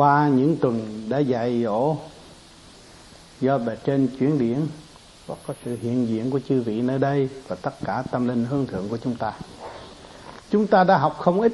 [0.00, 1.96] qua những tuần đã dạy dỗ
[3.40, 4.66] do bề trên chuyển điển
[5.26, 8.44] và có sự hiện diện của chư vị nơi đây và tất cả tâm linh
[8.44, 9.32] hương thượng của chúng ta.
[10.50, 11.52] Chúng ta đã học không ít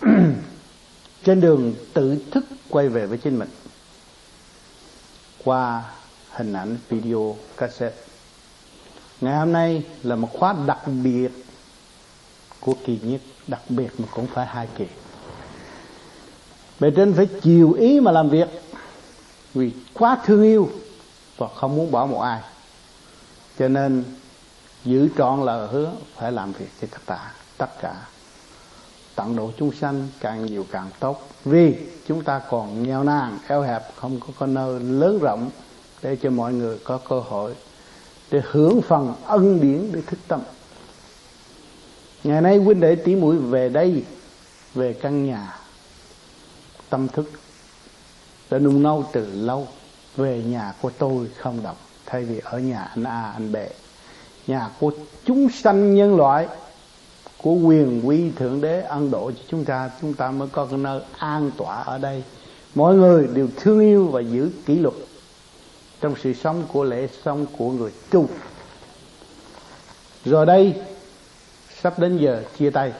[1.24, 3.48] trên đường tự thức quay về với chính mình
[5.44, 5.84] qua
[6.30, 7.96] hình ảnh video cassette.
[9.20, 11.30] Ngày hôm nay là một khóa đặc biệt
[12.60, 14.86] của kỳ nhất đặc biệt mà cũng phải hai kỳ
[16.82, 18.48] bề trên phải chiều ý mà làm việc.
[19.54, 20.70] Vì quá thương yêu
[21.36, 22.40] và không muốn bỏ một ai.
[23.58, 24.04] Cho nên,
[24.84, 27.94] giữ trọn lời hứa, phải làm việc cho tất cả tất cả.
[29.14, 31.28] Tận độ chúng sanh càng nhiều càng tốt.
[31.44, 31.74] Vì
[32.08, 35.50] chúng ta còn nghèo nàn, eo hẹp, không có con nơi lớn rộng
[36.02, 37.54] để cho mọi người có cơ hội
[38.30, 40.40] để hưởng phần ân điển, để thức tâm.
[42.24, 44.04] Ngày nay huynh đệ tỷ muội về đây,
[44.74, 45.61] về căn nhà
[46.92, 47.30] tâm thức.
[48.50, 49.68] Đã nung nấu từ lâu,
[50.16, 51.76] về nhà của tôi không đọc,
[52.06, 53.68] thay vì ở nhà anh A, anh bệ
[54.46, 54.92] nhà của
[55.24, 56.48] chúng sanh nhân loại,
[57.42, 60.78] của quyền quy thượng đế ân độ cho chúng ta chúng ta mới có cái
[60.78, 62.22] nơi an tọa ở đây.
[62.74, 64.94] Mọi người đều thương yêu và giữ kỷ luật
[66.00, 68.26] trong sự sống của lễ sống của người chung.
[70.24, 70.74] Rồi đây,
[71.82, 72.92] sắp đến giờ chia tay.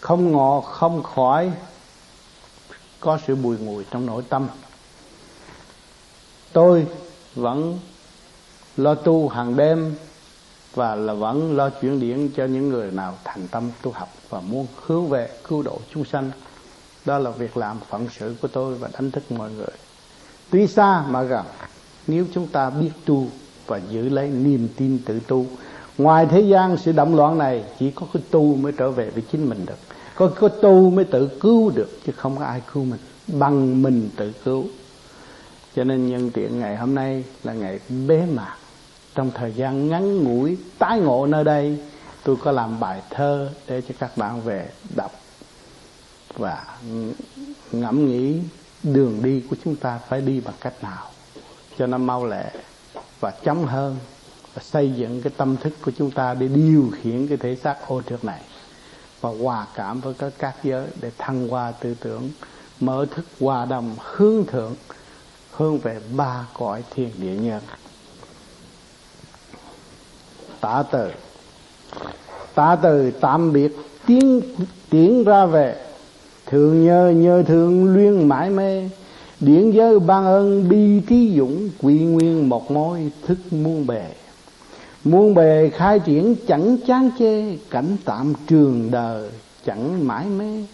[0.00, 1.50] Không ngọ, không khỏi
[3.02, 4.48] có sự bùi ngùi trong nội tâm.
[6.52, 6.86] Tôi
[7.34, 7.78] vẫn
[8.76, 9.94] lo tu hàng đêm
[10.74, 14.40] và là vẫn lo chuyển điển cho những người nào thành tâm tu học và
[14.40, 16.30] muốn hướng về cứu độ chúng sanh.
[17.04, 19.72] Đó là việc làm phận sự của tôi và đánh thức mọi người.
[20.50, 21.44] Tuy xa mà gần,
[22.06, 23.26] nếu chúng ta biết tu
[23.66, 25.46] và giữ lấy niềm tin tự tu,
[25.98, 29.22] ngoài thế gian sự động loạn này chỉ có cái tu mới trở về với
[29.32, 29.78] chính mình được
[30.22, 33.00] có có tu mới tự cứu được, chứ không có ai cứu mình.
[33.26, 34.64] Bằng mình tự cứu.
[35.76, 38.56] Cho nên nhân tiện ngày hôm nay là ngày bế mạc.
[39.14, 41.78] Trong thời gian ngắn ngủi, tái ngộ nơi đây,
[42.24, 45.12] tôi có làm bài thơ để cho các bạn về đọc.
[46.36, 46.64] Và
[47.72, 48.40] ngẫm nghĩ
[48.82, 51.06] đường đi của chúng ta phải đi bằng cách nào.
[51.78, 52.50] Cho nó mau lẹ
[53.20, 53.96] và chóng hơn.
[54.54, 57.76] Và xây dựng cái tâm thức của chúng ta để điều khiển cái thể xác
[57.88, 58.40] ô trượt này
[59.22, 62.30] và hòa cảm với các các giới để thăng hoa tư tưởng,
[62.80, 64.74] mở thức hòa đồng hướng thượng,
[65.50, 67.62] hướng về ba cõi thiên địa nhân.
[70.60, 71.10] Tạ từ.
[72.54, 74.40] Tạ từ tạm biệt tiến
[74.90, 75.86] tiến ra về.
[76.46, 78.88] Thường nhờ nhờ thường luyên mãi mê.
[79.40, 84.14] Điển giới ban ơn bi trí dũng, quy nguyên một mối thức muôn bề
[85.04, 89.28] muôn bề khai triển chẳng chán chê, cảnh tạm trường đời
[89.66, 90.64] chẳng mãi mê.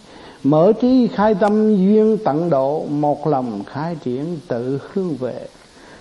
[0.43, 5.47] Mở trí khai tâm duyên tận độ, một lòng khai triển tự hướng về.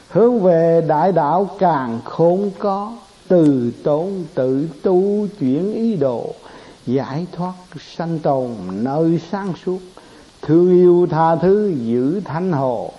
[0.08, 2.92] Hướng về đại đạo càng khôn có,
[3.28, 6.34] từ tốn tự tu chuyển ý đồ,
[6.86, 7.54] giải thoát
[7.96, 9.78] sanh tồn nơi sáng suốt.
[10.42, 12.90] Thương yêu tha thứ giữ thanh hồ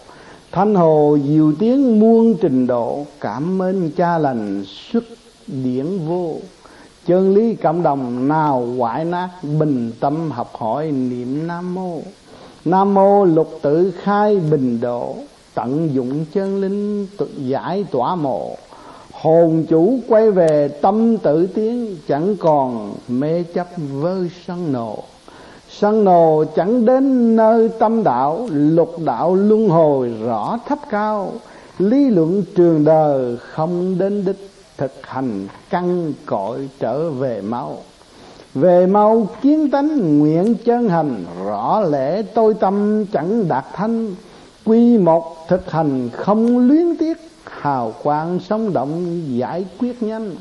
[0.51, 5.03] thanh hồ diệu tiếng muôn trình độ, cảm ơn cha lành xuất
[5.64, 6.36] điển vô.
[7.06, 9.30] Chân lý cộng đồng nào hoại nát,
[9.60, 12.02] bình tâm học hỏi niệm nam mô.
[12.66, 15.16] Nam mô lục tự khai bình độ,
[15.54, 18.56] tận dụng chân linh giải tỏa mộ.
[19.12, 23.68] Hồn chủ quay về tâm tự tiến, chẳng còn mê chấp
[24.02, 25.04] vơ sân nộ.
[25.70, 31.31] Sân nồ chẳng đến nơi tâm đạo, lục đạo luân hồi rõ thấp cao.
[31.80, 34.49] Lý luận trường đời không đến đích
[34.79, 37.77] thực hành căn cội trở về mau
[38.54, 44.15] về mau kiến tánh nguyện chân hành, rõ lẽ tôi tâm chẳng đạt thanh.
[44.65, 50.36] Quy một thực hành không luyến tiếc, hào quang sống động giải quyết nhanh.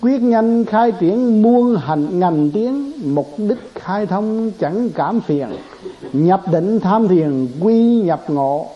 [0.00, 5.48] Quyết nhanh khai triển muôn hành ngành tiến mục đích khai thông chẳng cảm phiền.
[6.12, 8.66] Nhập định tham thiền, quy nhập ngộ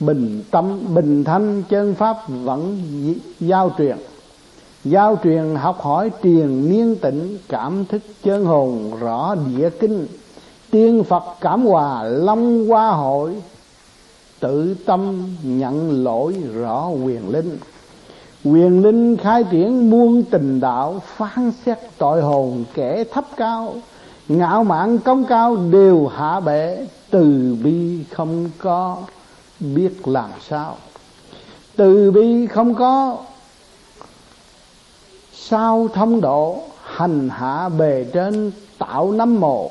[0.00, 2.78] bình tâm, bình thanh, chân pháp vẫn
[3.40, 3.96] giao truyền.
[4.84, 10.06] Giao truyền học hỏi truyền niên tịnh cảm thức chân hồn rõ địa kinh.
[10.70, 13.34] Tiên phật cảm hòa long hoa hội,
[14.40, 17.58] tự tâm nhận lỗi rõ quyền linh.
[18.44, 23.74] Quyền linh khai triển muôn tình đạo, phán xét tội hồn kẻ thấp cao.
[24.28, 28.96] Ngạo mạn công cao đều hạ bệ, từ bi không có
[29.60, 30.76] biết làm sao.
[31.76, 33.18] Từ bi không có,
[35.32, 39.70] sao thông độ, hành hạ bề trên tạo năm mồ.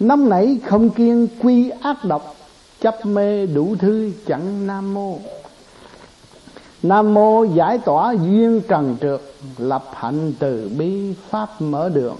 [0.00, 2.34] Năm nảy không kiên quy ác độc,
[2.80, 5.18] chấp mê đủ thứ chẳng nam mô.
[6.82, 9.20] Nam mô giải tỏa duyên trần trượt,
[9.58, 12.16] lập hạnh từ bi pháp mở đường.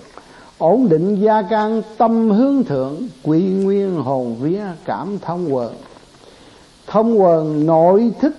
[0.59, 5.75] Ổn định gia can tâm hướng thượng, quy nguyên hồn vía cảm thông quần
[6.87, 8.35] thông quần nội thức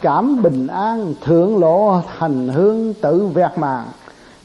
[0.00, 3.86] cảm bình an, thượng lộ thành hương tự vẹt màng.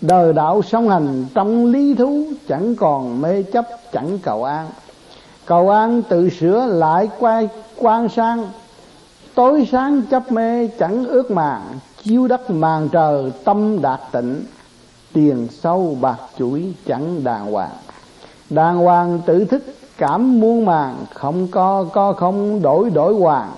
[0.01, 4.67] Đời đạo song hành trong lý thú chẳng còn mê chấp, chẳng cầu an.
[5.45, 8.49] Cầu an tự sửa lại quay quan sang.
[9.35, 11.61] Tối sáng chấp mê chẳng ước màng,
[12.03, 14.43] chiếu đất màn trời tâm đạt tịnh.
[15.13, 17.77] Tiền sâu bạc chuỗi chẳng đàng hoàng.
[18.49, 19.63] Đàng hoàng tự thức
[20.01, 23.51] cảm muôn màng, không co co không đổi đổi hoàng.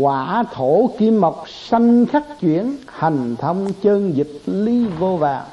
[0.00, 5.44] Quả thổ kim mộc sanh khắc chuyển, hành thông chân dịch lý vô vàng.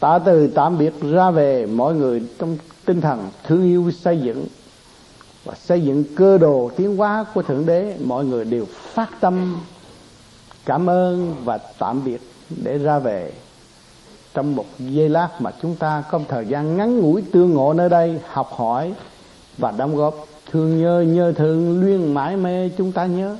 [0.00, 4.46] Tạ từ tạm biệt ra về mọi người trong tinh thần thương yêu xây dựng.
[5.44, 9.60] Và xây dựng cơ đồ tiến hóa của thượng đế, mọi người đều phát tâm,
[10.64, 12.20] cảm ơn và tạm biệt
[12.62, 13.32] để ra về
[14.34, 17.72] trong một giây lát mà chúng ta có một thời gian ngắn ngủi tương ngộ
[17.72, 18.94] nơi đây, học hỏi
[19.58, 20.26] và đóng góp.
[20.50, 23.36] Thương nhớ nhớ thương, luyên mãi mê chúng ta nhớ.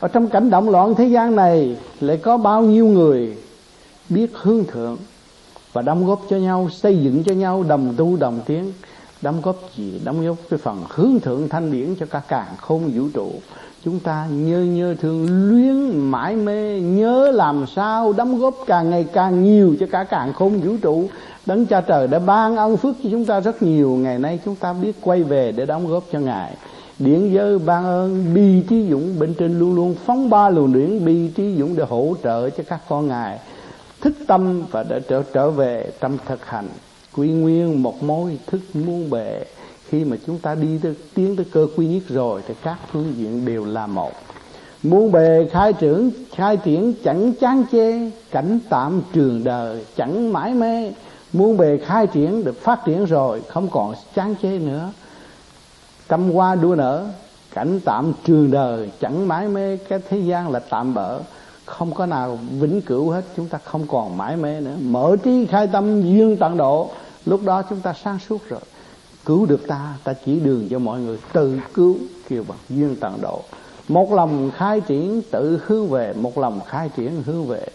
[0.00, 3.36] Ở trong cảnh động loạn thế gian này lại có bao nhiêu người
[4.08, 4.96] biết hướng thượng
[5.72, 8.72] và đóng góp cho nhau, xây dựng cho nhau, đồng tu, đồng tiến
[9.22, 10.00] đóng góp gì?
[10.04, 13.32] Đóng góp cái phần hướng thượng thanh điển cho cả càng không vũ trụ.
[13.84, 19.06] Chúng ta nhớ nhớ thương, luyến mãi mê, nhớ làm sao đóng góp càng ngày
[19.12, 21.08] càng nhiều cho cả càng không vũ trụ.
[21.46, 23.90] Đấng cha trời đã ban ân phước cho chúng ta rất nhiều.
[23.90, 26.54] Ngày nay chúng ta biết quay về để đóng góp cho ngài.
[26.98, 31.04] Điển giới ban ơn bi trí dũng bên trên luôn luôn phóng ba luồng điển
[31.04, 33.38] bi trí dũng để hỗ trợ cho các con ngài.
[34.00, 36.68] Thức tâm và để trở trở về trong thực hành
[37.16, 39.44] quy nguyên một mối, thức muôn bề
[39.88, 43.14] khi mà chúng ta đi tới, tiến tới cơ quy nhất rồi thì các phương
[43.16, 44.12] diện đều là một.
[44.82, 50.54] Muôn bề khai trưởng khai triển chẳng chán chê, cảnh tạm trường đời chẳng mãi
[50.54, 50.92] mê.
[51.32, 54.92] Muôn bề khai triển được phát triển rồi, không còn chán chê nữa.
[56.08, 57.06] Tâm hoa đua nở,
[57.54, 61.18] cảnh tạm trường đời chẳng mãi mê, cái thế gian là tạm bỡ
[61.70, 64.76] không có nào vĩnh cửu hết, chúng ta không còn mãi mê nữa.
[64.80, 66.90] Mở trí khai tâm duyên tận độ,
[67.26, 68.60] lúc đó chúng ta sáng suốt rồi.
[69.24, 71.18] Cứu được ta ta chỉ đường cho mọi người.
[71.32, 71.96] Tự cứu
[72.28, 73.40] kêu bằng duyên tận độ.
[73.88, 76.12] Một lòng khai triển, tự hướng về.
[76.12, 77.66] Một lòng khai triển, hướng về.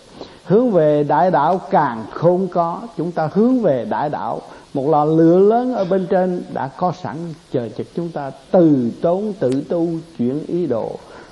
[0.46, 4.42] Hướng về đại đạo càng không có, chúng ta hướng về đại đạo.
[4.74, 7.18] Một lò lửa lớn ở bên trên đã có sẵn,
[7.52, 9.88] chờ chực chúng ta từ tốn, tự tu,
[10.18, 10.92] chuyển ý đồ,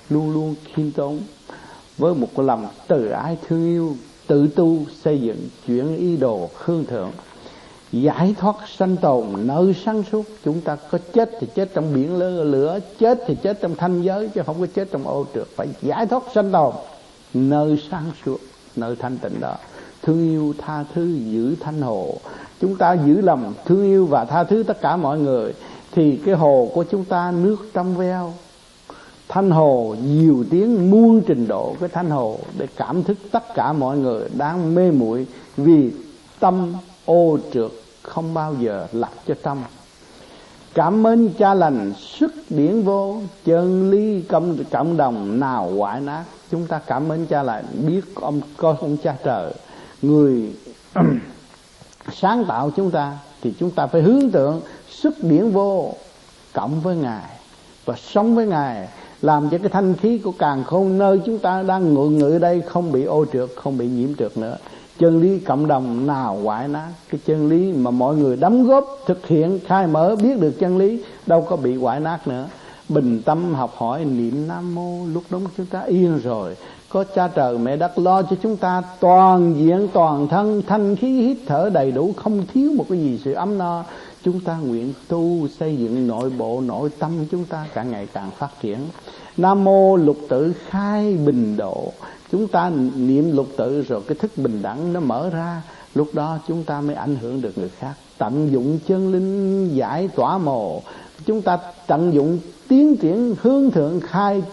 [0.10, 1.20] luôn luôn khiêm tốn
[1.98, 3.96] với một lòng từ ái thương yêu
[4.28, 7.12] tự tu xây dựng chuyển ý đồ hương thượng
[7.94, 10.26] giải thoát sanh tồn nơi sáng suốt.
[10.46, 14.02] Chúng ta có chết thì chết trong biển lửa, lửa chết thì chết trong thanh
[14.02, 15.48] giới chứ không có chết trong ô trượt.
[15.56, 16.74] Phải giải thoát sanh tồn
[17.34, 18.38] nơi sáng suốt
[18.76, 19.56] nơi thanh tịnh đó.
[20.02, 22.18] Thương yêu tha thứ giữ thanh hồ.
[22.62, 25.54] Chúng ta giữ lòng thương yêu và tha thứ tất cả mọi người
[25.92, 28.34] thì cái hồ của chúng ta nước trong veo
[29.34, 33.74] thanh hồ, nhiều tiếng muôn trình độ cái thanh hồ để cảm thức tất cả
[33.74, 35.92] mọi người đang mê muội vì
[36.40, 36.74] tâm
[37.06, 37.72] ô trượt
[38.02, 39.58] không bao giờ lập cho tâm.
[40.74, 46.24] Cảm ơn cha lành, sức điển vô, chân lý cộng cộng đồng nào hoại nát.
[46.52, 49.54] Chúng ta cảm ơn cha lành, biết ông, có ông cha trời,
[50.02, 50.54] người
[52.14, 55.94] sáng tạo chúng ta, thì chúng ta phải hướng tượng sức điển vô
[56.54, 57.30] cộng với ngài
[57.86, 58.88] và sống với ngài
[59.24, 62.62] làm cho cái thanh khí của càng khôn, nơi chúng ta đang ngự ngự đây
[62.62, 64.58] không bị ô trượt, không bị nhiễm trượt nữa.
[65.00, 68.86] Chân lý cộng đồng nào hoại nát cái chân lý mà mọi người đóng góp
[69.06, 72.48] thực hiện, khai mở, biết được chân lý, đâu có bị hoại nát nữa.
[72.90, 76.56] Bình tâm học hỏi niệm nam mô, lúc đó chúng ta yên rồi.
[76.90, 81.22] Có cha trời, mẹ đất lo cho chúng ta toàn diện, toàn thân, thanh khí
[81.22, 83.84] hít thở đầy đủ, không thiếu một cái gì sự ấm no
[84.24, 88.32] chúng ta nguyện tu xây dựng nội bộ, nội tâm chúng ta càng ngày càng
[88.38, 88.78] phát triển.
[89.38, 91.94] Nam mô lục tử khai bình độ.
[92.32, 95.62] Chúng ta niệm lục tự rồi cái thức bình đẳng nó mở ra.
[95.96, 97.94] Lúc đó chúng ta mới ảnh hưởng được người khác.
[98.18, 100.82] Tận dụng chân linh giải tỏa mồ.
[101.26, 104.44] Chúng ta tận dụng tiến triển hướng thượng khai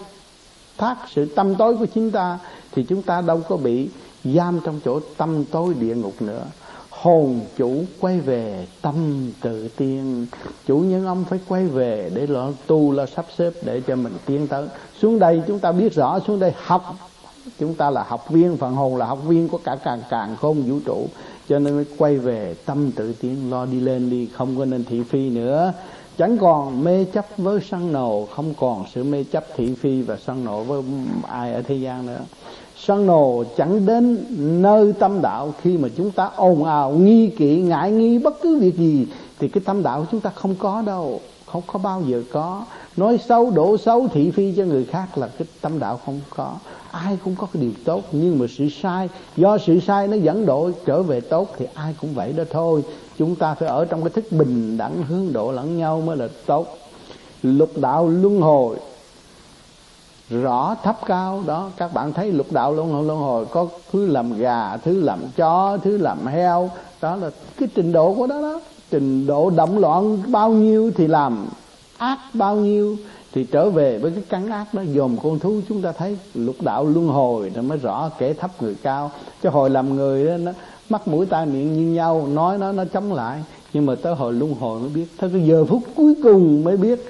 [0.77, 2.39] thác sự tâm tối của chúng ta,
[2.71, 3.89] thì chúng ta đâu có bị
[4.23, 6.43] giam trong chỗ tâm tối địa ngục nữa
[7.01, 10.25] hồn chủ quay về, tâm tự tiên.
[10.67, 14.13] Chủ nhân ông phải quay về để lo tu, lo sắp xếp để cho mình
[14.25, 14.67] tiến tới.
[15.01, 16.95] Xuống đây chúng ta biết rõ, xuống đây học.
[17.59, 20.63] Chúng ta là học viên, phần hồn là học viên của cả càng càng không
[20.63, 21.07] vũ trụ.
[21.49, 24.83] Cho nên mới quay về, tâm tự tiến lo đi lên đi, không có nên
[24.83, 25.73] thị phi nữa.
[26.17, 30.17] Chẳng còn mê chấp với sân nổ không còn sự mê chấp thị phi và
[30.25, 30.81] sân nổ với
[31.27, 32.19] ai ở thế gian nữa
[32.85, 34.25] sân nồ chẳng đến
[34.61, 35.53] nơi tâm đạo.
[35.61, 39.07] Khi mà chúng ta ồn ào, nghi kỵ, ngại nghi bất cứ việc gì,
[39.39, 41.19] thì cái tâm đạo của chúng ta không có đâu.
[41.45, 42.65] Không có bao giờ có.
[42.97, 46.53] Nói xấu, đổ xấu, thị phi cho người khác là cái tâm đạo không có.
[46.91, 50.45] Ai cũng có cái điều tốt, nhưng mà sự sai, do sự sai nó dẫn
[50.45, 52.83] độ trở về tốt, thì ai cũng vậy đó thôi.
[53.17, 56.27] Chúng ta phải ở trong cái thức bình đẳng hướng độ lẫn nhau mới là
[56.45, 56.77] tốt.
[57.43, 58.77] Lục đạo luân hồi
[60.31, 64.07] rõ thấp cao, đó, các bạn thấy lục đạo luân hồi luân hồi có thứ
[64.07, 66.69] làm gà, thứ làm chó, thứ làm heo,
[67.01, 68.61] đó là cái trình độ của đó đó.
[68.91, 71.47] Trình độ động loạn bao nhiêu thì làm,
[71.97, 72.97] ác bao nhiêu
[73.33, 74.81] thì trở về với cái căn ác đó.
[74.95, 78.61] Dòm con thú chúng ta thấy lục đạo luân hồi nó mới rõ kẻ thấp
[78.61, 79.11] người cao.
[79.43, 80.51] Cho hồi làm người đó, nó
[80.89, 83.43] mắt mũi tai miệng như nhau, nói nó nó chống lại.
[83.73, 86.77] Nhưng mà tới hồi luân hồi mới biết, tới cái giờ phút cuối cùng mới
[86.77, 87.05] biết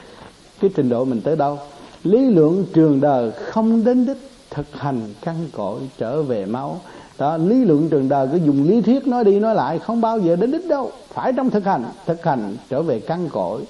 [0.59, 1.59] cái trình độ mình tới đâu
[2.03, 4.17] lý luận trường đời không đến đích
[4.49, 6.81] thực hành căn cội trở về máu.
[7.17, 10.19] Đó, lý luận trường đời cứ dùng lý thuyết nói đi nói lại, không bao
[10.19, 10.91] giờ đến đích đâu.
[11.13, 13.61] Phải trong thực hành thực hành trở về căn cội.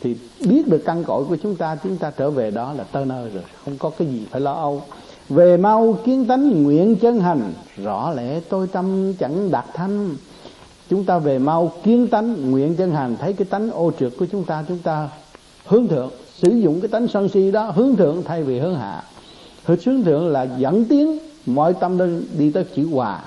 [0.00, 3.04] Thì biết được căn cội của chúng ta chúng ta trở về đó là tới
[3.06, 4.82] nơi rồi, không có cái gì phải lo âu.
[5.28, 7.52] Về mau kiến tánh nguyện chân hành,
[7.84, 10.16] rõ lẽ tôi tâm chẳng đạt thanh.
[10.90, 14.26] Chúng ta về mau kiến tánh nguyện chân hành, thấy cái tánh ô trượt của
[14.32, 15.08] chúng ta chúng ta
[15.66, 16.10] hướng thượng
[16.42, 19.02] sử dụng cái tánh sân si đó, hướng thượng thay vì hướng hạ.
[19.64, 23.20] Hướng thượng là dẫn tiến mọi tâm lên đi tới chữ hòa.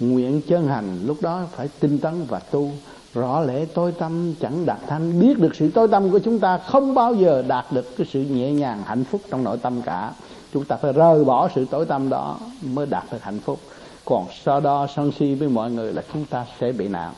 [0.00, 2.70] Nguyện chân hành, lúc đó phải tinh tấn và tu.
[3.14, 6.58] Rõ lẽ tối tâm chẳng đạt thanh, biết được sự tối tâm của chúng ta,
[6.58, 10.12] không bao giờ đạt được cái sự nhẹ nhàng, hạnh phúc trong nội tâm cả.
[10.54, 13.58] Chúng ta phải rời bỏ sự tối tâm đó mới đạt được hạnh phúc.
[14.04, 17.12] Còn so đo sân si với mọi người là chúng ta sẽ bị nạn.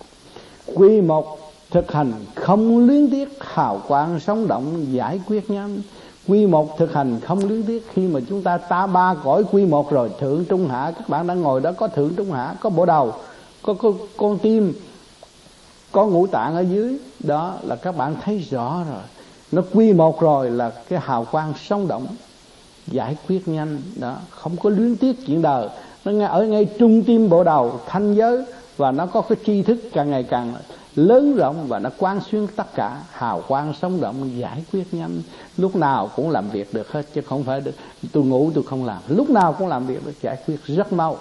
[0.74, 1.43] Quy một
[1.74, 5.82] thực hành không luyến tiếc hào quang sống động giải quyết nhanh.
[6.28, 9.64] Quy một thực hành không luyến tiếc khi mà chúng ta ta ba cõi quy
[9.64, 12.70] một rồi thượng trung hạ các bạn đang ngồi đó có thượng trung hạ có
[12.70, 13.12] bộ đầu
[13.62, 14.72] có, có con tim
[15.92, 19.02] có ngũ tạng ở dưới đó là các bạn thấy rõ rồi.
[19.52, 22.06] Nó quy một rồi là cái hào quang sống động
[22.86, 24.16] giải quyết nhanh đó.
[24.30, 25.68] Không có luyến tiếc chuyện đời.
[26.04, 28.44] Nó ngay ở ngay trung tim bộ đầu thanh giới
[28.76, 30.54] và nó có cái tri thức càng ngày càng
[30.96, 33.02] lớn rộng và nó quan xuyên tất cả.
[33.10, 35.22] Hào quang sống động giải quyết nhanh.
[35.56, 37.74] Lúc nào cũng làm việc được hết, chứ không phải được
[38.12, 39.02] tôi ngủ tôi không làm.
[39.08, 41.18] Lúc nào cũng làm việc được, giải quyết rất mau.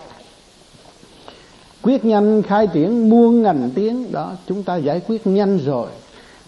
[1.81, 4.11] Quyết nhanh khai triển, muôn ngành tiếng.
[4.11, 5.87] Đó, chúng ta giải quyết nhanh rồi.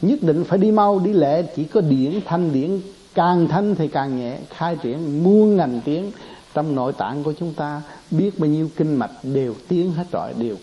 [0.01, 1.41] Nhất định phải đi mau, đi lẹ.
[1.41, 2.79] Chỉ có điển thanh điển,
[3.13, 4.37] càng thanh thì càng nhẹ.
[4.49, 6.11] Khai triển muôn ngành tiếng
[6.55, 7.81] trong nội tạng của chúng ta,
[8.11, 10.55] biết bao nhiêu kinh mạch đều tiến hết rồi, đều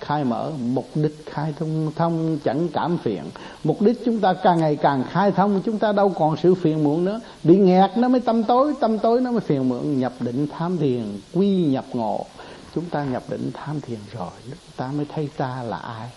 [0.00, 0.52] khai mở.
[0.60, 3.22] Mục đích khai thông thông chẳng cảm phiền.
[3.64, 6.84] Mục đích chúng ta càng ngày càng khai thông, chúng ta đâu còn sự phiền
[6.84, 7.20] muộn nữa.
[7.44, 10.00] Bị nghẹt nó mới tâm tối tâm tối nó mới phiền muộn.
[10.00, 12.26] Nhập định tham thiền, quy nhập ngộ.
[12.74, 16.10] Chúng ta nhập định tham thiền rồi chúng ta mới thấy ta là ai.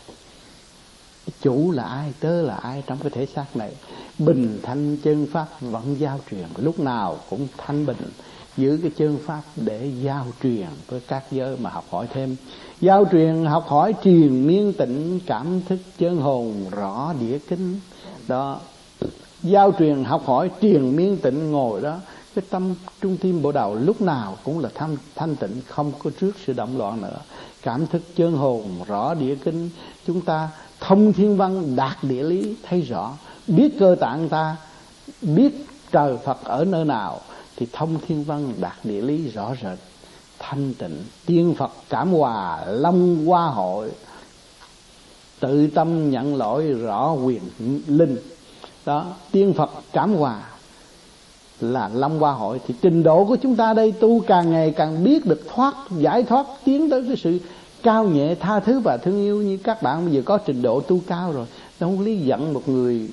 [1.41, 3.72] Chủ là ai, tớ là ai trong cái thể xác này.
[4.19, 6.46] Bình thanh chân pháp vẫn giao truyền.
[6.57, 7.98] Lúc nào cũng thanh bình
[8.57, 12.35] giữ cái chân pháp để giao truyền với các giới mà học hỏi thêm.
[12.81, 17.79] Giao truyền, học hỏi truyền miên tịnh, cảm thức chân hồn, rõ địa kinh
[18.27, 18.59] đó.
[19.43, 21.95] Giao truyền, học hỏi truyền miên tịnh, ngồi đó.
[22.35, 26.09] Cái tâm trung tim bộ đầu lúc nào cũng là thanh thanh tịnh, không có
[26.19, 27.19] trước sự động loạn nữa.
[27.61, 29.69] Cảm thức chân hồn, rõ địa kinh
[30.07, 30.49] chúng ta
[30.79, 33.13] thông thiên văn, đạt địa lý, thấy rõ.
[33.47, 34.55] Biết cơ tạng ta,
[35.21, 37.19] biết trời phật ở nơi nào
[37.57, 39.77] thì thông thiên văn đạt địa lý rõ rệt.
[40.39, 43.91] Thanh tịnh, tiên phật, cảm hòa, long hoa hội.
[45.39, 47.41] Tự tâm nhận lỗi, rõ quyền
[47.87, 48.17] linh.
[48.85, 50.43] Đó, tiên phật, cảm hòa
[51.61, 52.59] là long hoa hội.
[52.67, 56.23] Thì trình độ của chúng ta đây, tu càng ngày càng biết được thoát, giải
[56.23, 57.39] thoát, tiến tới cái sự
[57.83, 60.05] cao nhẹ, tha thứ và thương yêu như các bạn.
[60.05, 61.45] Bây giờ có trình độ tu cao rồi
[61.79, 63.09] không lý giận một người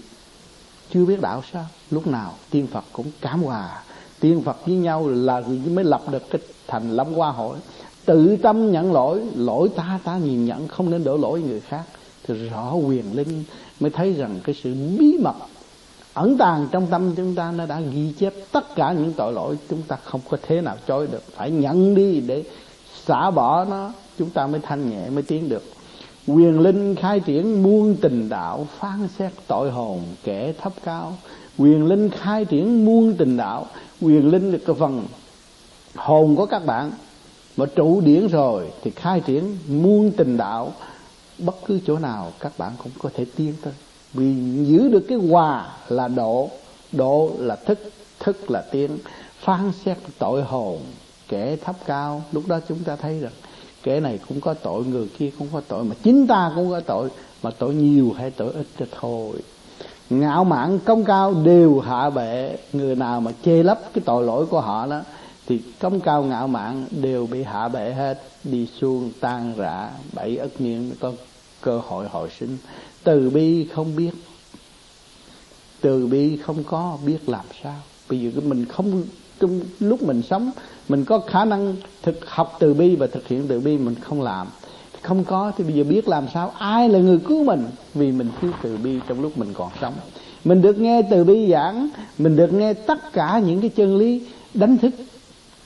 [0.91, 1.67] chưa biết đạo sao?
[1.91, 3.83] Lúc nào tiên phật cũng cảm hòa
[4.25, 7.57] tiên phật với nhau là mới lập được cái thành lâm hoa hội.
[8.05, 11.83] Tự tâm nhận lỗi lỗi ta ta nhìn nhận, không nên đổ lỗi người khác.
[12.27, 13.45] Thì rõ quyền linh
[13.81, 15.35] mới thấy rằng cái sự bí mật,
[16.15, 19.57] ẩn tàng trong tâm chúng ta nó đã ghi chép tất cả những tội lỗi.
[19.71, 21.23] Chúng ta không có thế nào chối được.
[21.37, 22.43] Phải nhận đi để
[23.07, 23.93] xả bỏ nó.
[24.19, 25.63] Chúng ta mới thanh nhẹ, mới tiến được.
[26.27, 31.13] Quyền linh khai triển muôn tình đạo, phán xét tội hồn kẻ thấp cao.
[31.59, 33.67] Quyền linh khai triển muôn tình đạo
[34.05, 35.07] quyền linh là cái phần
[35.95, 36.93] hồn của các bạn.
[37.57, 40.73] Mà trụ điển rồi thì khai triển muôn tình đạo.
[41.39, 43.73] Bất cứ chỗ nào các bạn cũng có thể tiến tới.
[44.13, 44.35] Vì
[44.67, 46.51] giữ được cái hòa là độ
[46.93, 47.79] độ là thức
[48.21, 48.99] thức là tiến.
[49.39, 50.79] Phán xét tội hồn,
[51.29, 53.33] kẻ thấp cao, lúc đó chúng ta thấy rằng
[53.83, 56.81] kẻ này cũng có tội, người kia cũng có tội, mà chính ta cũng có
[56.81, 57.09] tội,
[57.43, 59.37] mà tội nhiều hay tội ít cho thôi
[60.11, 62.57] ngạo mạn, công cao đều hạ bệ.
[62.73, 65.01] Người nào mà chê lấp cái tội lỗi của họ đó,
[65.47, 68.23] thì công cao ngạo mạn đều bị hạ bệ hết.
[68.45, 71.13] Đi xuông tan rã bảy ất niên có
[71.61, 72.59] cơ hội hồi sinh.
[73.05, 74.11] Từ bi không biết,
[75.81, 77.77] từ bi không có biết làm sao.
[78.09, 79.03] Bây giờ mình không
[79.41, 80.51] trong lúc mình sống,
[80.89, 84.23] mình có khả năng thực học từ bi và thực hiện từ bi, mình không
[84.23, 84.47] làm
[85.05, 86.53] không có, thì bây giờ biết làm sao?
[86.59, 87.67] Ai là người cứu mình?
[87.95, 89.95] Vì mình thiếu từ bi trong lúc mình còn sống.
[90.45, 94.23] Mình được nghe từ bi giảng, mình được nghe tất cả những cái chân lý
[94.55, 94.95] đánh thức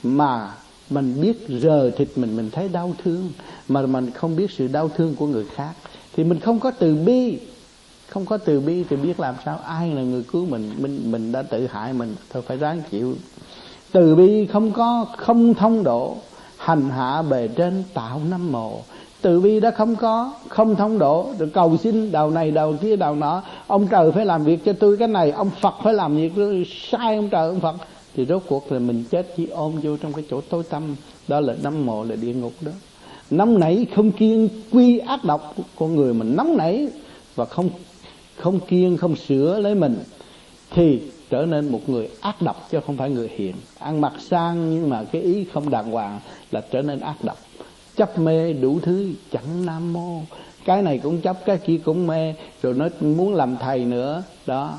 [0.02, 0.54] mà
[0.90, 3.30] mình biết rờ thịt mình mình thấy đau thương,
[3.68, 5.72] mà mình không biết sự đau thương của người khác.
[6.16, 7.38] Thì mình không có từ bi.
[8.08, 9.58] Không có từ bi thì biết làm sao?
[9.64, 10.70] Ai là người cứu mình?
[10.78, 13.14] Mình mình đã tự hại mình, thôi phải ráng chịu.
[13.92, 16.16] Từ bi không có, không thông độ,
[16.56, 18.80] hành hạ bề trên tạo năm mồ
[19.20, 22.96] từ bi đã không có, không thông độ rồi cầu xin đầu này đầu kia
[22.96, 23.42] đầu nọ.
[23.66, 26.32] Ông trời phải làm việc cho tôi cái này, ông phật phải làm việc
[26.90, 27.76] sai ông trời ông phật.
[28.14, 30.96] Thì rốt cuộc là mình chết, chỉ ôm vô trong cái chỗ tối tâm
[31.28, 32.72] đó là năm mộ là địa ngục đó.
[33.30, 36.36] Nóng nảy không kiên quy ác độc con người mình.
[36.36, 36.88] Nóng nảy
[37.34, 37.70] và không
[38.36, 39.96] không kiên không sửa lấy mình,
[40.70, 43.54] thì trở nên một người ác độc, chứ không phải người hiền.
[43.78, 46.20] Ăn mặc sang nhưng mà cái ý không đàng hoàng
[46.50, 47.38] là trở nên ác độc
[47.98, 50.20] chấp mê đủ thứ chẳng nam mô.
[50.64, 52.34] Cái này cũng chấp cái kia cũng mê.
[52.62, 54.78] Rồi nó muốn làm thầy nữa đó.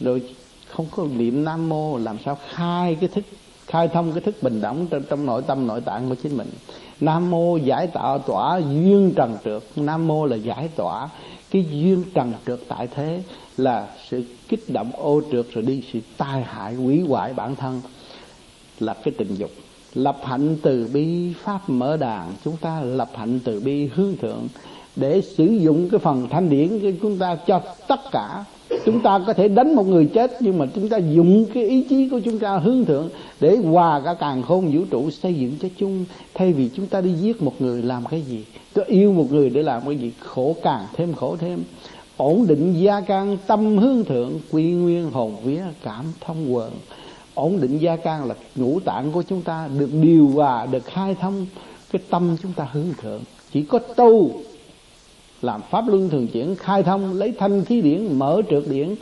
[0.00, 0.22] Rồi
[0.68, 3.24] không có niệm nam mô làm sao khai cái thức
[3.66, 6.50] khai thông cái thức bình đẳng trong, trong nội tâm nội tạng của chính mình.
[7.00, 9.62] Nam mô giải tạo tỏa duyên trần trượt.
[9.76, 11.08] Nam mô là giải tỏa
[11.50, 13.22] cái duyên trần trượt tại thế
[13.56, 17.80] là sự kích động ô trượt rồi đi sự tai hại hủy hoại bản thân
[18.78, 19.50] là cái tình dục
[19.96, 22.32] lập hạnh từ bi pháp mở đàn.
[22.44, 24.48] Chúng ta lập hạnh từ bi hướng thượng
[24.96, 28.44] để sử dụng cái phần thanh điển của chúng ta cho tất cả.
[28.84, 31.82] Chúng ta có thể đánh một người chết, nhưng mà chúng ta dùng cái ý
[31.88, 33.08] chí của chúng ta hướng thượng
[33.40, 36.04] để hòa cả càng khôn vũ trụ xây dựng cho chung.
[36.34, 38.44] Thay vì chúng ta đi giết một người làm cái gì?
[38.74, 40.12] Tôi yêu một người để làm cái gì?
[40.20, 41.62] Khổ càng thêm khổ thêm.
[42.16, 46.70] Ổn định gia can tâm hướng thượng, quy nguyên hồn vía, cảm thông quần
[47.36, 51.16] ổn định gia can là ngũ tạng của chúng ta được điều hòa, được khai
[51.20, 51.46] thông.
[51.92, 53.20] Cái tâm chúng ta hướng thượng.
[53.52, 54.30] Chỉ có tu,
[55.42, 58.94] làm pháp luân thường chuyển, khai thông, lấy thanh khí điển, mở trượt điển,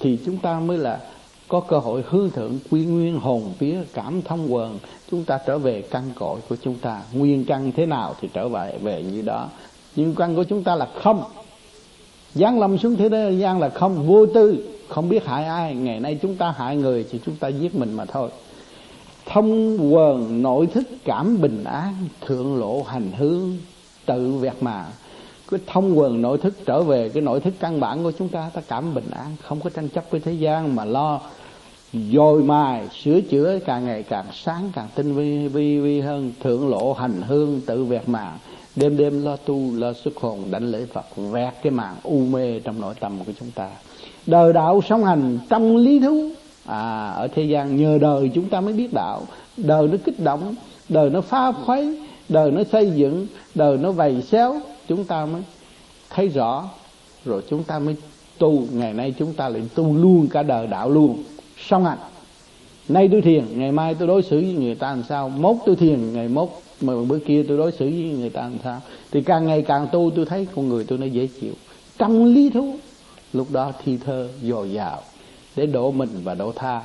[0.00, 1.00] thì chúng ta mới là
[1.48, 4.78] có cơ hội hướng thượng quy nguyên hồn vía, cảm thông quần.
[5.10, 7.02] Chúng ta trở về căn cội của chúng ta.
[7.12, 9.48] Nguyên căn thế nào thì trở về về như đó.
[9.96, 11.22] Nhưng căn của chúng ta là không.
[12.34, 16.00] Giáng lâm xuống thế giới gian là không, vô tư không biết hại ai, ngày
[16.00, 18.30] nay chúng ta hại người thì chúng ta giết mình mà thôi.
[19.26, 21.94] Thông quần nội thức cảm bình an,
[22.26, 23.58] thượng lộ hành hương,
[24.06, 24.86] tự vẹt mà.
[25.50, 28.50] Cái thông quần nội thức trở về cái nội thức căn bản của chúng ta
[28.54, 31.20] ta cảm bình an, không có tranh chấp với thế gian mà lo.
[31.92, 36.32] Dồi mài, sửa chữa càng ngày càng sáng, càng tinh vi vi vi hơn.
[36.42, 38.38] Thượng lộ hành hương, tự vẹt màng
[38.76, 42.60] đêm đêm lo tu, lo xuất hồn đánh lễ phật, vẹt cái màn u mê
[42.60, 43.70] trong nội tâm của chúng ta
[44.26, 46.30] đời đạo sống hành trong lý thú.
[46.66, 49.22] À ở thế gian nhờ đời chúng ta mới biết đạo.
[49.56, 50.54] Đời nó kích động,
[50.88, 55.42] đời nó phá khuấy, đời nó xây dựng, đời nó vầy xéo, chúng ta mới
[56.10, 56.68] thấy rõ.
[57.24, 57.96] Rồi chúng ta mới
[58.38, 58.62] tu.
[58.72, 61.22] Ngày nay chúng ta lại tu luôn cả đời đạo luôn.
[61.68, 61.98] Song hành.
[62.88, 65.28] Nay tôi thiền, ngày mai tôi đối xử với người ta làm sao?
[65.28, 66.48] Mốt tôi thiền, ngày mốt
[66.80, 68.80] mà bữa kia tôi đối xử với người ta làm sao?
[69.10, 71.52] Thì càng ngày càng tu, tôi thấy con người tôi nó dễ chịu.
[71.98, 72.74] Trong lý thú
[73.32, 75.00] lúc đó thi thơ dồi dào
[75.56, 76.82] để độ mình và độ tha.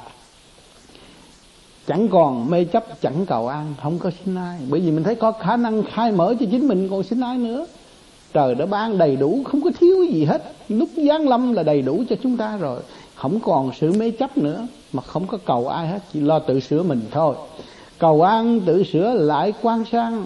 [1.87, 4.59] Chẳng còn mê chấp, chẳng cầu an, không có xin ai.
[4.69, 7.37] Bởi vì mình thấy có khả năng khai mở cho chính mình còn xin ai
[7.37, 7.65] nữa.
[8.33, 10.53] Trời đã ban đầy đủ, không có thiếu gì hết.
[10.69, 12.79] Lúc giáng lâm là đầy đủ cho chúng ta rồi.
[13.15, 15.99] Không còn sự mê chấp nữa, mà không có cầu ai hết.
[16.13, 17.35] Chỉ lo tự sửa mình thôi.
[17.97, 20.25] Cầu an tự sửa lại quan sang.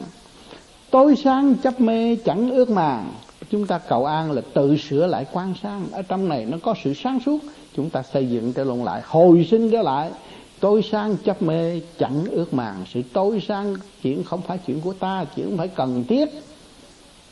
[0.92, 3.12] Tối sáng chấp mê chẳng ước màng
[3.52, 6.76] chúng ta cầu an là tự sửa lại quan sang ở trong này nó có
[6.84, 7.40] sự sáng suốt.
[7.76, 9.02] Chúng ta xây dựng trở lộn lại.
[9.06, 10.12] Hồi sinh trở lại.
[10.60, 12.84] Tối sang chấp mê chẳng ước màng.
[12.94, 16.30] Sự tối sang chuyện không phải chuyện của ta chuyện không phải cần thiết.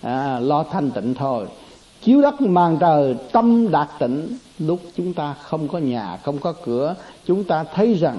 [0.02, 1.48] À, lo thanh tịnh thôi.
[2.02, 4.38] Chiếu đất màn trời tâm đạt tịnh.
[4.60, 6.96] Lúc chúng ta không có nhà không có cửa
[7.26, 8.18] chúng ta thấy rằng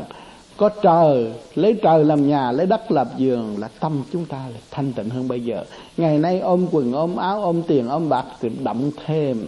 [0.56, 4.60] có trời lấy trời làm nhà lấy đất làm giường là tâm chúng ta là
[4.70, 5.64] thanh tịnh hơn bây giờ.
[5.96, 9.44] Ngày nay ôm quần ôm áo ôm tiền ôm bạc thì động thêm.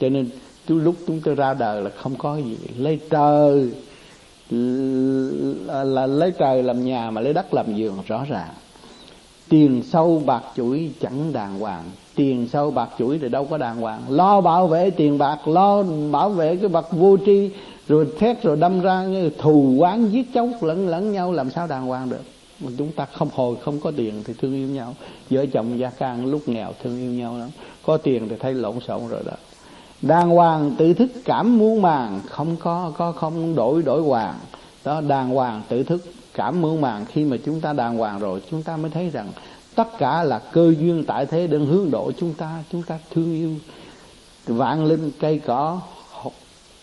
[0.00, 0.28] Cho nên
[0.68, 2.56] chú lúc chúng tôi ra đời là không có gì.
[2.76, 3.70] Lấy trời
[5.66, 8.50] là, là lấy trời làm nhà mà lấy đất làm giường rõ ràng.
[9.48, 11.84] Tiền sâu bạc chuỗi chẳng đàng hoàng.
[12.14, 14.02] Tiền sâu bạc chuỗi thì đâu có đàng hoàng.
[14.08, 17.50] Lo bảo vệ tiền bạc lo bảo vệ cái bạc vô tri
[17.88, 21.66] rồi thét rồi đâm ra như thù quán giết chóc, lẫn lẫn nhau, làm sao
[21.66, 22.22] đàng hoàng được?
[22.60, 24.94] Mà chúng ta không, hồi không có tiền thì thương yêu nhau.
[25.30, 27.50] Vợ chồng gia can lúc nghèo thương yêu nhau lắm.
[27.86, 29.32] Có tiền thì thấy lộn xộn rồi đó.
[30.02, 32.20] Đàng hoàng, tự thức, cảm muôn màng.
[32.28, 34.34] Không có có không đổi đổi hoàng.
[34.84, 37.04] Đó, đàng hoàng, tự thức, cảm muôn màng.
[37.04, 39.28] Khi mà chúng ta đàng hoàng rồi, chúng ta mới thấy rằng
[39.74, 42.62] tất cả là cơ duyên tại thế đang hướng độ chúng ta.
[42.72, 43.50] Chúng ta thương yêu
[44.46, 45.80] vạn linh, cây cỏ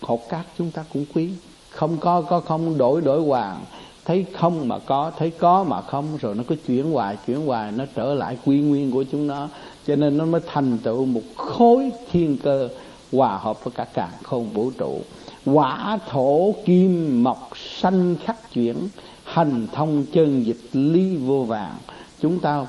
[0.04, 1.30] hột, cát chúng ta cũng quý.
[1.70, 3.66] Không có có không đổi đổi hoàng
[4.06, 7.72] thấy không mà có thấy có mà không rồi nó cứ chuyển hoài chuyển hoài
[7.72, 9.48] nó trở lại quy nguyên của chúng nó.
[9.88, 12.70] Cho nên nó mới thành tựu một khối thiên cơ
[13.12, 15.02] hòa hợp với cả càng không vũ trụ.
[15.46, 18.76] Quả thổ kim mộc sanh khắc chuyển
[19.24, 21.78] hành thông chân dịch lý vô vàng.
[22.22, 22.66] Chúng ta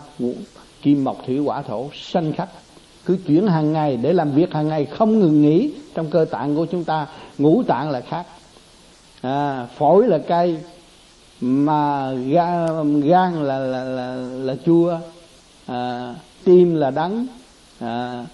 [0.82, 2.48] kim mộc thủy quả thổ sanh khắc
[3.06, 5.72] cứ chuyển hàng ngày để làm việc hàng ngày không ngừng nghỉ.
[5.94, 7.06] Trong cơ tạng của chúng ta
[7.38, 8.26] ngũ tạng là khác.
[9.20, 10.58] À, phổi là cay
[11.40, 14.98] mà gan, gan là, là, là, là chua.
[15.66, 16.14] À,
[16.44, 17.26] tim là đắng.
[17.80, 18.26] À,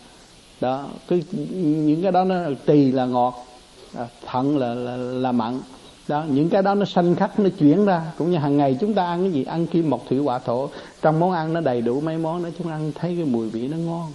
[0.61, 3.47] đó cái những cái đó nó tỳ là ngọt
[3.97, 5.61] à, thận là, là là mặn.
[6.09, 8.03] Đó những cái đó nó sanh khắc nó chuyển ra.
[8.19, 9.45] Cũng như hàng ngày chúng ta ăn cái gì?
[9.45, 10.69] Ăn kim mộc thủy hỏa thổ.
[11.03, 13.49] Trong món ăn nó đầy đủ mấy món đó chúng ta ăn thấy cái mùi
[13.49, 14.13] vị nó ngon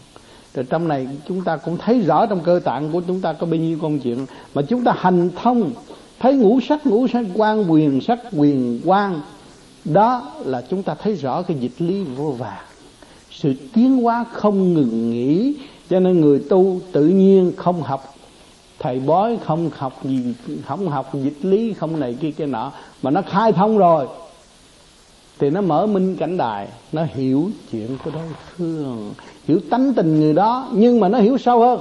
[0.55, 3.47] rồi trong này chúng ta cũng thấy rõ trong cơ tạng của chúng ta có
[3.47, 4.25] bao nhiêu công chuyện.
[4.53, 5.71] Mà chúng ta hành thông,
[6.19, 9.21] thấy ngũ sắc ngũ sắc quan quyền sắc quyền quan
[9.85, 12.63] đó là chúng ta thấy rõ cái dịch lý vô vàng.
[13.31, 15.55] Sự tiến hóa không ngừng nghỉ,
[15.89, 18.15] cho nên người tu tự nhiên không học.
[18.79, 20.33] Thầy bói không học gì,
[20.65, 24.07] không học dịch lý, không này kia kia nọ, mà nó khai thông rồi.
[25.39, 28.23] Thì nó mở minh cảnh đài, nó hiểu chuyện của đối
[28.55, 29.13] phương
[29.47, 31.79] hiểu tánh tình người đó, nhưng mà nó hiểu sâu hơn.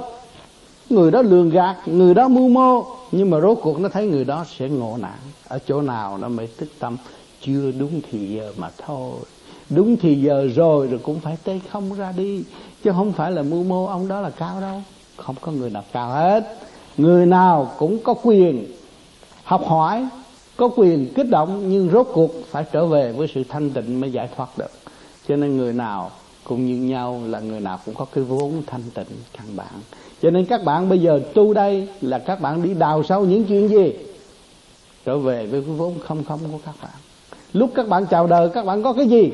[0.89, 4.25] Người đó lường gạt, người đó mưu mô, nhưng mà rốt cuộc nó thấy người
[4.25, 5.17] đó sẽ ngộ nạn.
[5.47, 6.97] Ở chỗ nào nó mới thức tâm?
[7.41, 9.13] Chưa đúng thì giờ mà thôi.
[9.69, 12.43] Đúng thì giờ rồi rồi cũng phải tê không ra đi.
[12.83, 14.81] Chứ không phải là mưu mô, ông đó là cao đâu.
[15.17, 16.57] Không có người nào cao hết.
[16.97, 18.65] Người nào cũng có quyền
[19.43, 20.07] học hỏi,
[20.57, 24.11] có quyền kích động, nhưng rốt cuộc phải trở về với sự thanh tịnh mới
[24.11, 24.71] giải thoát được.
[25.27, 26.11] Cho nên người nào
[26.45, 29.73] cũng như nhau là người nào cũng có cái vốn thanh tịnh, căn bản.
[30.21, 33.45] Cho nên các bạn bây giờ tu đây là các bạn đi đào sâu những
[33.45, 33.93] chuyện gì?
[35.05, 36.91] Trở về với cái vốn không không của các bạn.
[37.53, 39.31] Lúc các bạn chào đời, các bạn có cái gì?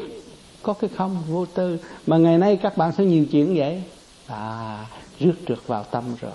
[0.63, 1.17] Có cái không?
[1.30, 1.78] Vô tư.
[2.08, 3.84] Mà ngày nay các bạn sẽ nhiều chuyện vậy?
[4.28, 4.86] À
[5.19, 6.32] rước trượt vào tâm rồi.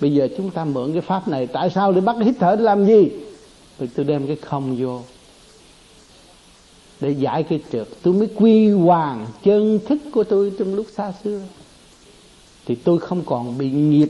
[0.00, 2.62] Bây giờ chúng ta mượn cái pháp này, tại sao để bắt hít thở để
[2.62, 3.08] làm gì?
[3.78, 5.00] Thì tôi đem cái không vô
[7.00, 7.88] để giải cái trượt.
[8.02, 11.40] Tôi mới quy hoàng chân thức của tôi trong lúc xa xưa.
[12.66, 14.08] Thì tôi không còn bị nghiệp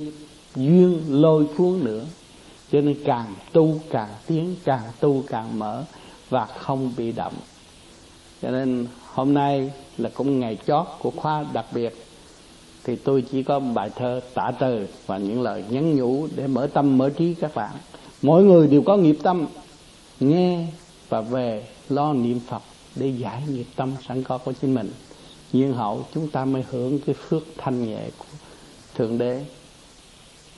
[0.56, 2.04] duyên lôi cuốn nữa.
[2.72, 5.84] Cho nên càng tu càng tiến, càng tu càng mở
[6.28, 7.34] và không bị động.
[8.42, 12.04] Cho nên hôm nay là cũng ngày chót của khóa đặc biệt.
[12.84, 16.66] Thì tôi chỉ có bài thơ tả từ và những lời nhắn nhủ để mở
[16.66, 17.72] tâm, mở trí các bạn.
[18.22, 19.46] Mỗi người đều có nghiệp tâm,
[20.20, 20.66] nghe
[21.08, 22.62] và về lo niệm phật
[22.98, 24.92] để giải nghiệp tâm sẵn có của chính mình.
[25.52, 28.24] Nhiên hậu, chúng ta mới hưởng cái phước thanh nhẹ của
[28.94, 29.44] thượng đế.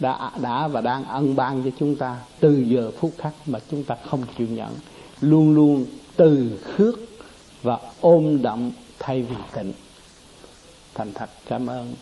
[0.00, 3.84] Đã đã và đang ân ban cho chúng ta từ giờ phút khắc mà chúng
[3.84, 4.74] ta không chịu nhận.
[5.20, 6.98] Luôn luôn từ khước
[7.62, 9.72] và ôm đậm thay vì tịnh.
[10.94, 11.94] Thành thật, cảm ơn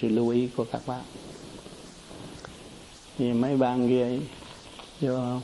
[0.00, 1.02] sự lưu ý của các bạn.
[3.18, 4.20] Thì mấy bạn ghê,
[5.00, 5.40] vô